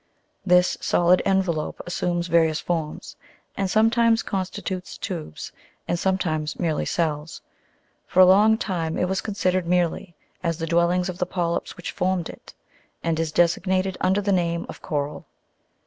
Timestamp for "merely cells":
6.57-7.39